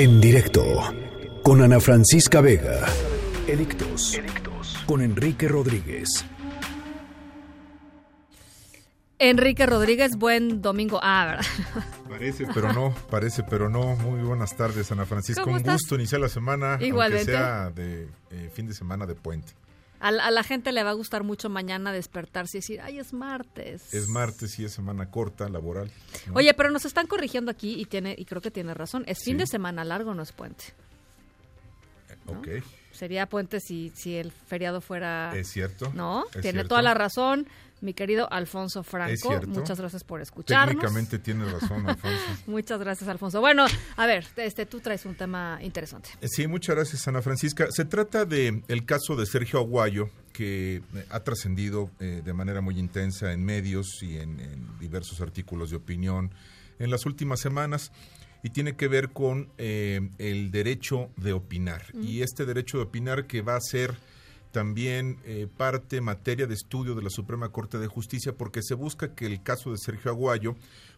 [0.00, 0.64] En directo
[1.42, 2.86] con Ana Francisca Vega.
[3.46, 4.18] Edictos
[4.86, 6.24] con Enrique Rodríguez.
[9.18, 11.00] Enrique Rodríguez, buen domingo.
[11.02, 11.46] Ah, ¿verdad?
[12.08, 13.94] Parece, pero no, parece, pero no.
[13.96, 15.42] Muy buenas tardes, Ana Francisca.
[15.42, 15.82] ¿Cómo Un estás?
[15.82, 17.36] gusto iniciar la semana, Igualmente.
[17.36, 19.52] aunque sea de eh, fin de semana de puente.
[20.00, 22.98] A, la- a la gente le va a gustar mucho mañana despertarse y decir, ay,
[22.98, 23.92] es martes.
[23.92, 25.90] Es martes y es semana corta, laboral.
[26.26, 26.34] ¿no?
[26.34, 29.04] Oye, pero nos están corrigiendo aquí y tiene y creo que tiene razón.
[29.06, 29.40] Es fin Sí.
[29.40, 30.64] de semana largo, no es puente.
[32.26, 32.48] Ok,
[32.92, 35.32] Sería puente si, si el feriado fuera...
[35.36, 35.90] es cierto.
[35.94, 36.24] ¿No?
[36.26, 36.68] es Tiene cierto.
[36.70, 37.46] toda la razón,
[37.80, 39.40] mi querido Alfonso Franco.
[39.46, 40.76] Muchas gracias por escucharnos.
[40.76, 42.18] Técnicamente tiene razón, Alfonso.
[42.46, 43.40] Muchas gracias, Alfonso.
[43.40, 43.66] Bueno,
[43.96, 46.10] a ver, este, tú traes un tema interesante.
[46.20, 47.66] Eh, Sí, muchas gracias, Ana Francisca.
[47.70, 52.60] Se trata de el caso de Sergio Aguayo, que eh, ha trascendido eh, de manera
[52.60, 56.32] muy intensa en medios y en, en diversos artículos de opinión
[56.78, 57.92] en las últimas semanas
[58.42, 61.84] y tiene que ver con eh, el derecho de opinar.
[61.94, 63.96] Y este derecho de opinar que va a ser
[64.52, 69.14] también eh, parte, materia de estudio de la Suprema Corte de Justicia, porque se busca
[69.14, 70.56] que el caso de Sergio Aguayo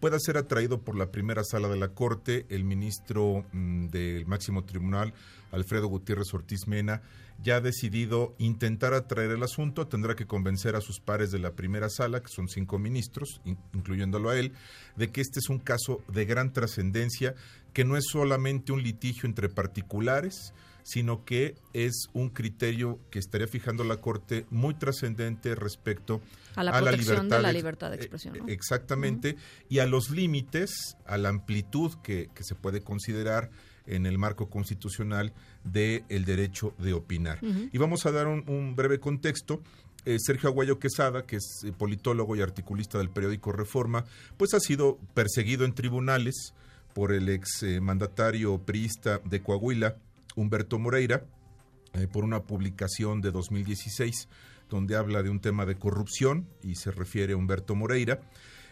[0.00, 2.46] pueda ser atraído por la primera sala de la Corte.
[2.48, 5.14] El ministro mm, del máximo tribunal,
[5.52, 7.02] Alfredo Gutiérrez Ortiz Mena,
[7.42, 9.86] ya ha decidido intentar atraer el asunto.
[9.88, 13.58] Tendrá que convencer a sus pares de la primera sala, que son cinco ministros, in-
[13.72, 14.52] incluyéndolo a él,
[14.96, 17.34] de que este es un caso de gran trascendencia,
[17.72, 20.52] que no es solamente un litigio entre particulares,
[20.84, 26.20] sino que es un criterio que estaría fijando la Corte muy trascendente respecto
[26.54, 28.48] A la protección de la libertad de eh, expresión, ¿no?
[28.48, 29.36] Exactamente,
[29.68, 33.50] y a los límites, a la amplitud que, que se puede considerar
[33.86, 35.32] en el marco constitucional
[35.64, 37.38] del derecho de opinar.
[37.42, 39.62] Y vamos a dar un, un breve contexto.
[40.06, 44.04] Eh, Sergio Aguayo Quesada, que es eh, politólogo y articulista del periódico Reforma,
[44.36, 46.54] pues ha sido perseguido en tribunales
[46.92, 49.96] por el ex eh, mandatario priista de Coahuila,
[50.36, 51.24] Humberto Moreira,
[51.94, 54.28] eh, por una publicación de 2016
[54.68, 58.20] donde habla de un tema de corrupción y se refiere a Humberto Moreira.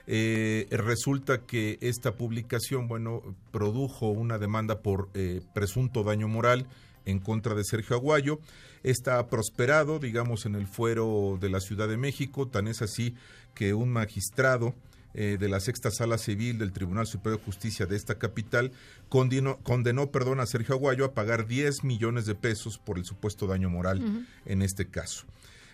[0.06, 3.22] Eh, resulta que esta publicación, bueno,
[3.52, 6.66] produjo una demanda por eh, presunto daño moral
[7.04, 8.40] en contra de Sergio Aguayo.
[8.82, 13.14] Esta ha prosperado, digamos, en el fuero de la Ciudad de México, tan es así
[13.54, 14.74] que un magistrado
[15.14, 18.72] eh, de la sexta sala civil del Tribunal Superior de Justicia de esta capital
[19.08, 23.46] condenó, condenó perdón, a Sergio Aguayo a pagar 10 millones de pesos por el supuesto
[23.46, 25.26] daño moral en este caso.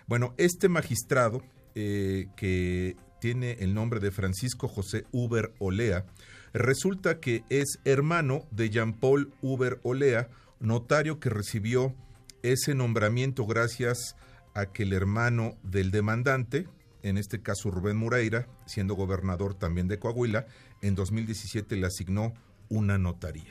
[0.07, 1.43] Bueno, este magistrado,
[1.75, 6.07] eh, que tiene el nombre de Francisco José Uber Olea,
[6.53, 10.29] resulta que es hermano de Jean-Paul Uber Olea,
[10.61, 11.95] notario que recibió
[12.43, 14.17] ese nombramiento gracias
[14.55, 16.67] a que el hermano del demandante,
[17.03, 20.47] en este caso Rubén Moreira, siendo gobernador también de Coahuila,
[20.83, 22.35] en 2017 le asignó
[22.69, 23.49] una notaría.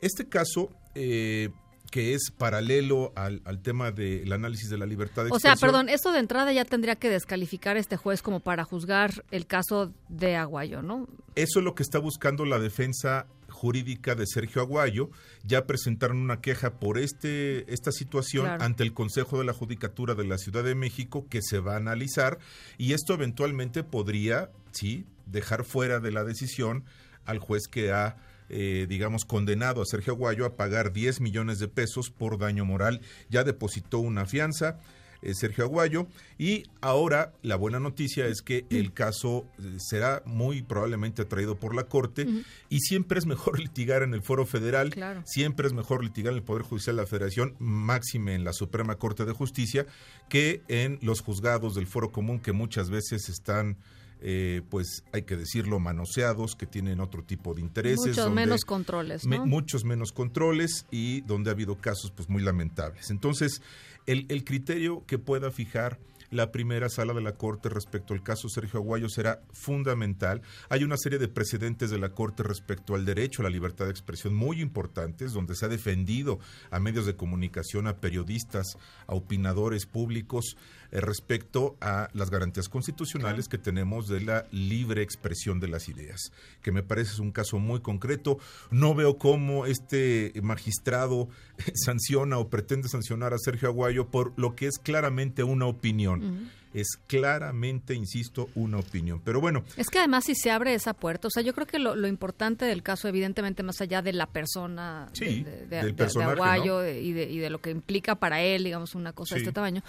[0.00, 1.50] Este caso, eh,
[1.90, 5.80] que es paralelo al, al tema del análisis de la libertad de O sea, expresión,
[5.80, 9.92] perdón, esto de entrada ya tendría que descalificar este juez como para juzgar el caso
[10.08, 11.06] de Aguayo, ¿no?
[11.34, 13.26] Eso es lo que está buscando la defensa
[13.62, 15.10] jurídica de Sergio Aguayo.
[15.44, 18.64] Ya presentaron una queja por este esta situación Claro.
[18.64, 21.76] ante el Consejo de la Judicatura de la Ciudad de México que se va a
[21.76, 22.40] analizar
[22.76, 26.84] y esto eventualmente podría, sí, dejar fuera de la decisión
[27.24, 28.16] al juez que ha
[28.48, 33.00] eh, digamos, condenado a Sergio Aguayo a pagar 10 millones de pesos por daño moral.
[33.30, 34.80] Ya depositó una fianza
[35.22, 36.06] eh, Sergio Aguayo
[36.38, 41.74] y ahora la buena noticia es que el caso eh, será muy probablemente atraído por
[41.74, 42.26] la Corte
[42.68, 45.22] y siempre es mejor litigar en el Foro Federal, Claro.
[45.24, 48.96] siempre es mejor litigar en el Poder Judicial de la Federación, máxime en la Suprema
[48.96, 49.86] Corte de Justicia,
[50.28, 53.76] que en los juzgados del Foro Común que muchas veces están...
[54.24, 57.98] eh, pues hay que decirlo, manoseados, que tienen otro tipo de intereses.
[58.06, 59.46] Muchos donde- menos controles, me- ¿no?
[59.46, 63.10] muchos menos controles y donde ha habido casos pues muy lamentables.
[63.10, 63.60] Entonces,
[64.06, 65.98] el, el criterio que pueda fijar
[66.32, 70.40] la primera sala de la Corte respecto al caso Sergio Aguayo será fundamental.
[70.70, 73.90] Hay una serie de precedentes de la Corte respecto al derecho a la libertad de
[73.90, 76.38] expresión muy importantes, donde se ha defendido
[76.70, 80.56] a medios de comunicación, a periodistas, a opinadores públicos
[80.90, 86.32] eh, respecto a las garantías constitucionales que tenemos de la libre expresión de las ideas,
[86.62, 88.38] que me parece es un caso muy concreto.
[88.70, 91.28] No veo cómo este magistrado
[91.74, 96.50] sanciona o pretende sancionar a Sergio Aguayo por lo que es claramente una opinión.
[96.74, 99.20] Es claramente, insisto, una opinión.
[99.22, 101.78] Pero bueno, Es que además si se abre esa puerta, o sea, yo creo que
[101.78, 105.68] lo, lo importante del caso, evidentemente, más allá de la persona Sí, de, de- del
[105.68, 106.80] de- de personaje, Aguayo ¿no?
[106.80, 109.52] de- y, de, y de lo que implica para él, digamos, una cosa de este
[109.52, 109.82] tamaño,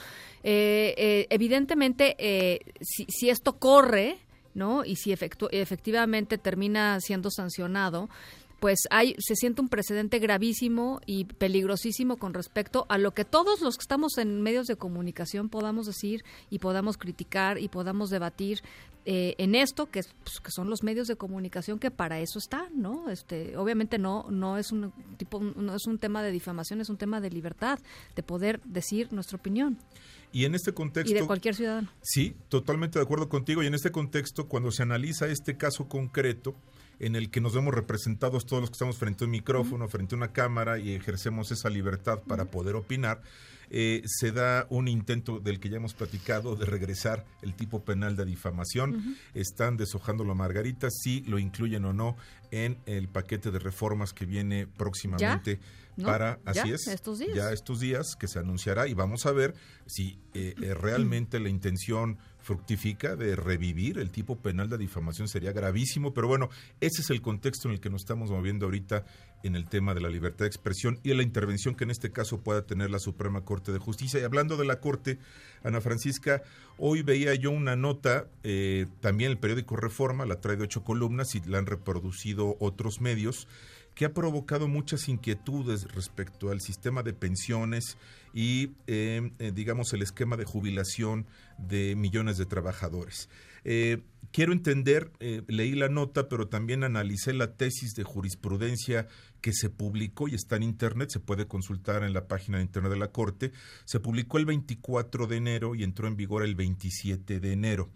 [0.44, 4.18] eh, eh, evidentemente, eh, si, si esto corre,
[4.54, 4.84] ¿no?
[4.84, 8.10] Y si efectu- efectivamente termina siendo sancionado,
[8.63, 13.60] pues hay se siente un precedente gravísimo y peligrosísimo con respecto a lo que todos
[13.60, 18.62] los que estamos en medios de comunicación podamos decir y podamos criticar y podamos debatir
[19.06, 22.68] eh, en esto que, pues, que son los medios de comunicación que para eso están
[22.81, 26.88] no este obviamente no no es un tipo no es un tema de difamación es
[26.88, 27.80] un tema de libertad
[28.16, 29.77] de poder decir nuestra opinión
[30.31, 31.12] y en este contexto...
[31.12, 31.89] Y de cualquier ciudadano.
[32.01, 33.62] Sí, totalmente de acuerdo contigo.
[33.62, 36.56] Y en este contexto, cuando se analiza este caso concreto,
[37.04, 40.16] en el que nos vemos representados todos los que estamos frente a un micrófono, frente
[40.16, 43.22] a una cámara y ejercemos esa libertad para poder opinar,
[43.70, 48.16] eh, se da un intento del que ya hemos platicado de regresar el tipo penal
[48.16, 49.18] de difamación.
[49.34, 52.16] Están deshojando la margarita, si lo incluyen o no
[52.52, 55.60] en el paquete de reformas que viene próximamente
[56.01, 57.36] para, así es, estos días.
[57.36, 59.54] ya estos días que se anunciará y vamos a ver
[59.86, 65.54] si eh, eh, realmente la intención fructifica de revivir el tipo penal de difamación sería
[65.54, 66.50] gravísimo, pero bueno,
[66.81, 69.06] ese es el contexto en el que nos estamos moviendo ahorita
[69.44, 72.12] en el tema de la libertad de expresión y de la intervención que en este
[72.12, 74.19] caso pueda tener la Suprema Corte de Justicia.
[74.19, 75.19] Y hablando de la Corte,
[75.63, 76.44] Ana Francisca,
[76.78, 81.36] hoy veía yo una nota, eh, también el periódico Reforma, la trae de ocho columnas
[81.36, 83.48] y la han reproducido otros medios,
[83.95, 87.98] que ha provocado muchas inquietudes respecto al sistema de pensiones
[88.34, 93.30] y, eh, eh, digamos, el esquema de jubilación de millones de trabajadores.
[93.63, 94.01] Eh,
[94.31, 95.12] quiero entender,
[95.48, 99.07] leí la nota, pero también analicé la tesis de jurisprudencia
[99.42, 102.92] que se publicó y está en Internet, se puede consultar en la página de Internet
[102.94, 103.51] de la Corte.
[103.86, 107.92] Se publicó el 24 de enero y entró en vigor el 27 de enero.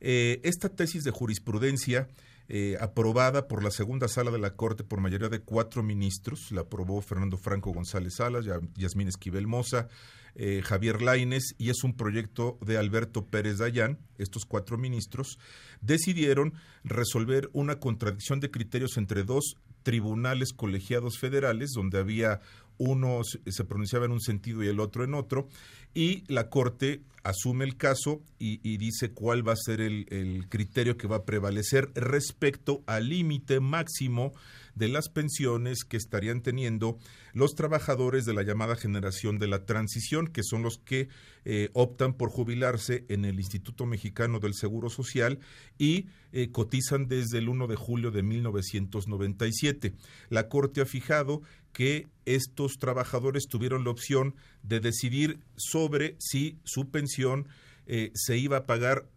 [0.00, 2.08] esta tesis de jurisprudencia
[2.48, 6.50] eh, aprobada por la segunda sala de la Corte por mayoría de cuatro ministros.
[6.50, 9.88] La aprobó Fernando Franco González Salas, Yasmín Esquivel Moza,
[10.34, 13.98] eh, Javier Laines y es un proyecto de Alberto Pérez Dayán.
[14.16, 15.38] Estos cuatro ministros
[15.82, 16.54] decidieron
[16.84, 22.40] resolver una contradicción de criterios entre dos tribunales colegiados federales, donde había
[22.78, 25.48] uno se pronunciaba en un sentido y el otro en otro,
[25.94, 31.08] y la Corte asume el caso y, dice cuál va a ser el, criterio que
[31.08, 34.32] va a prevalecer respecto al límite máximo
[34.74, 36.98] de las pensiones que estarían teniendo
[37.32, 41.08] los trabajadores de la llamada generación de la transición, que son los que
[41.44, 45.40] eh, optan por jubilarse en el Instituto Mexicano del Seguro Social
[45.78, 49.94] y eh, cotizan desde el 1 de julio de 1997.
[50.30, 51.42] La Corte ha fijado
[51.78, 54.34] que estos trabajadores tuvieron la opción
[54.64, 57.46] de decidir sobre si su pensión
[57.86, 59.08] eh, se iba a pagar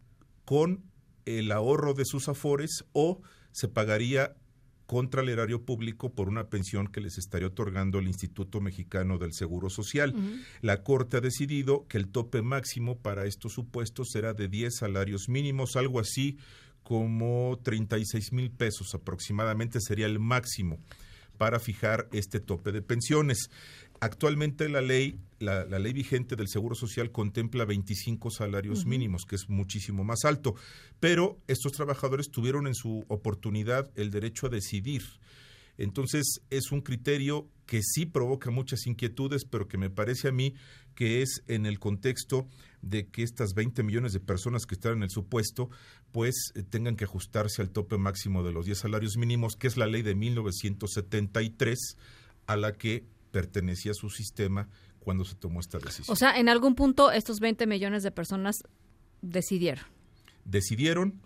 [0.45, 0.83] con
[1.25, 3.19] el ahorro de sus afores o
[3.51, 4.35] se pagaría
[4.85, 9.33] contra el erario público por una pensión que les estaría otorgando el Instituto Mexicano del
[9.33, 10.13] Seguro Social.
[10.61, 15.29] La Corte ha decidido que el tope máximo para estos supuestos será de 10 salarios
[15.29, 16.37] mínimos, algo así
[16.83, 20.77] como 36 mil pesos aproximadamente sería el máximo
[21.41, 23.49] para fijar este tope de pensiones.
[23.99, 29.49] Actualmente la ley, la, ley vigente del Seguro Social contempla 25 salarios mínimos, que es
[29.49, 30.53] muchísimo más alto,
[30.99, 35.01] pero estos trabajadores tuvieron en su oportunidad el derecho a decidir.
[35.79, 40.55] Entonces es un criterio que sí provoca muchas inquietudes, pero que me parece a mí
[40.93, 42.45] que es en el contexto
[42.81, 45.69] de que estas 20 millones de personas que están en el supuesto,
[46.11, 49.77] pues eh, tengan que ajustarse al tope máximo de los 10 salarios mínimos, que es
[49.77, 51.95] la ley de 1973,
[52.47, 54.67] a la que pertenecía su sistema
[54.99, 56.11] cuando se tomó esta decisión.
[56.11, 58.63] O sea, en algún punto estos 20 millones de personas
[59.21, 59.85] decidieron.
[60.43, 61.21] Decidieron.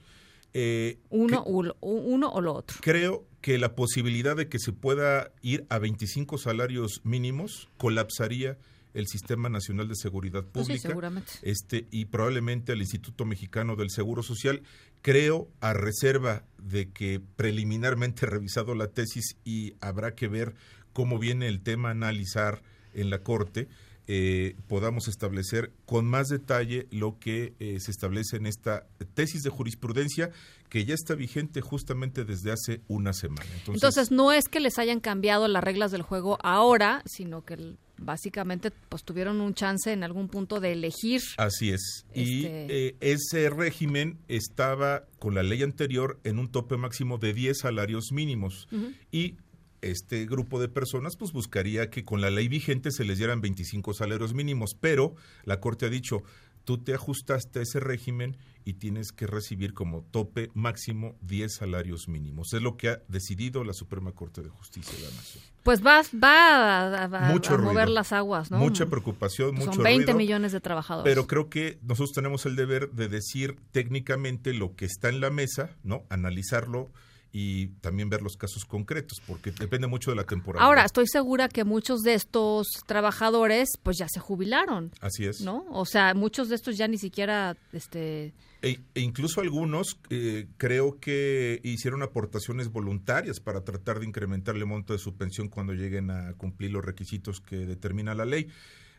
[0.54, 1.44] Eh, uno,
[1.82, 2.78] uno o lo otro.
[2.82, 8.58] Creo que la posibilidad de que se pueda ir a 25 salarios mínimos colapsaría
[8.96, 14.24] el Sistema Nacional de Seguridad pues Pública este y probablemente el Instituto Mexicano del Seguro
[14.24, 14.64] Social.
[15.04, 20.56] Creo, a reserva de que preliminarmente he revisado la tesis y habrá que ver
[20.92, 22.64] cómo viene el tema a analizar
[22.96, 23.68] en la Corte,
[24.08, 29.50] eh, podamos establecer con más detalle lo que eh, se establece en esta tesis de
[29.50, 30.32] jurisprudencia
[30.70, 33.50] que ya está vigente justamente desde hace una semana.
[33.68, 38.72] Entonces, no es que les hayan cambiado las reglas del juego ahora, sino que básicamente
[38.90, 41.22] pues tuvieron un chance en algún punto de elegir.
[41.38, 42.06] Así es.
[42.14, 47.34] Y este eh, ese régimen estaba con la ley anterior en un tope máximo de
[47.34, 48.68] 10 salarios mínimos
[49.12, 49.36] y
[49.82, 53.94] este grupo de personas pues buscaría que con la ley vigente se les dieran 25
[53.94, 56.24] salarios mínimos, pero la Corte ha dicho,
[56.66, 62.08] tú te ajustaste a ese régimen y tienes que recibir como tope máximo 10 salarios
[62.08, 62.52] mínimos.
[62.54, 65.44] Es lo que ha decidido la Suprema Corte de Justicia de la Nación.
[65.62, 68.58] Pues va, va a, mover las aguas, ¿no?
[68.58, 71.10] Mucha preocupación, mucho Son 20 millones de trabajadores.
[71.10, 75.30] Pero creo que nosotros tenemos el deber de decir técnicamente lo que está en la
[75.30, 76.04] mesa, ¿no?
[76.10, 76.92] Analizarlo
[77.38, 80.66] y también ver los casos concretos, porque depende mucho de la temporada.
[80.66, 84.94] Ahora, estoy segura que muchos de estos trabajadores pues ya se jubilaron.
[85.02, 85.42] Así es.
[85.42, 85.66] ¿No?
[85.70, 90.98] O sea, muchos de estos ya ni siquiera este e, e incluso algunos eh, creo
[91.02, 96.12] que hicieron aportaciones voluntarias para tratar de incrementar el monto de su pensión cuando lleguen
[96.12, 98.48] a cumplir los requisitos que determina la ley.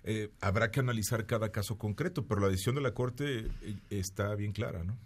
[0.05, 4.35] Eh, habrá que analizar cada caso concreto, pero la decisión de la Corte eh, está
[4.35, 4.99] bien clara, ¿no?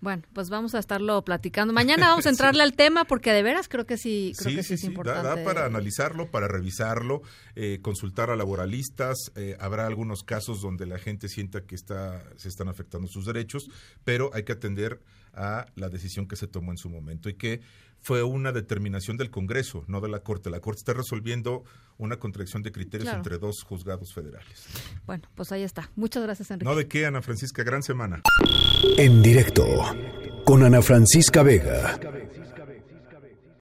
[0.00, 1.72] Bueno, pues vamos a estarlo platicando.
[1.72, 4.74] Mañana vamos a entrarle al tema porque de veras creo que sí, creo que sí,
[4.74, 5.26] es importante.
[5.26, 7.22] Da, para analizarlo, para revisarlo,
[7.56, 9.16] eh, consultar a laboralistas.
[9.34, 13.68] Eh, habrá algunos casos donde la gente sienta que está, se están afectando sus derechos,
[14.04, 15.00] pero hay que atender
[15.34, 17.60] a la decisión que se tomó en su momento y que
[18.00, 20.50] fue una determinación del Congreso, no de la Corte.
[20.50, 21.64] La Corte está resolviendo
[21.98, 24.66] una contradicción de criterios entre dos juzgados federales.
[25.06, 25.90] Bueno, pues ahí está.
[25.96, 26.68] Muchas gracias, Enrique.
[26.68, 27.62] No de qué, Ana Francisca.
[27.62, 28.22] Gran semana.
[28.96, 29.66] En directo
[30.44, 31.98] con Ana Francisca Vega.